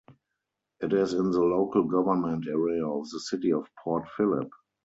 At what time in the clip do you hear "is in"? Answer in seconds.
0.93-1.29